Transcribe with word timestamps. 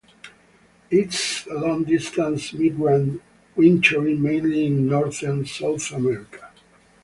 It 0.89 1.13
is 1.13 1.47
a 1.47 1.53
long-distance 1.53 2.53
migrant, 2.53 3.21
wintering 3.55 4.19
mainly 4.19 4.65
in 4.65 4.87
northern 4.87 5.45
South 5.45 5.91
America. 5.91 6.49